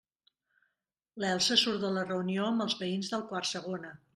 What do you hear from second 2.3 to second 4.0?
amb els veïns del quart segona.